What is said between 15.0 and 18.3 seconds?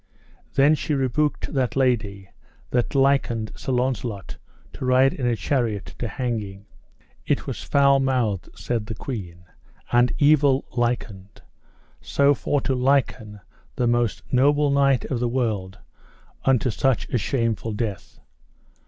of the world unto such a shameful death.